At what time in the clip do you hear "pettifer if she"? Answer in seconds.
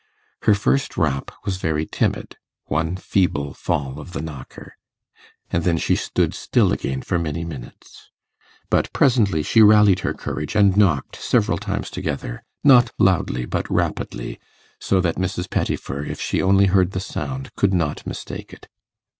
15.47-16.41